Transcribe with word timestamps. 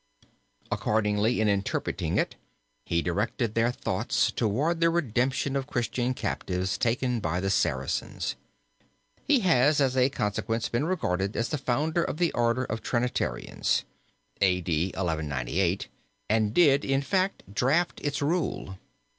Accordingly 0.71 1.39
in 1.41 1.47
interpreting 1.47 2.17
it, 2.17 2.35
he 2.83 3.03
directed 3.03 3.53
their 3.53 3.69
thoughts 3.71 4.31
toward 4.31 4.81
the 4.81 4.89
redemption 4.89 5.55
of 5.55 5.67
Christian 5.67 6.15
captives 6.15 6.75
taken 6.79 7.19
by 7.19 7.39
the 7.39 7.51
Saracens. 7.51 8.35
He 9.27 9.41
has 9.41 9.79
as 9.79 9.95
a 9.95 10.09
consequence 10.09 10.69
been 10.69 10.85
regarded 10.85 11.37
as 11.37 11.49
the 11.49 11.59
founder 11.59 12.03
of 12.03 12.17
the 12.17 12.33
order 12.33 12.63
of 12.63 12.81
Trinitarians 12.81 13.83
(A. 14.41 14.61
D. 14.61 14.87
1198), 14.87 15.87
and 16.27 16.51
did, 16.51 16.83
in 16.83 17.03
fact, 17.03 17.43
draft 17.53 18.01
its 18.03 18.23
Rule. 18.23 18.79